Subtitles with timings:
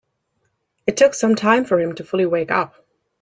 [0.87, 2.73] It took some time for him to fully wake up.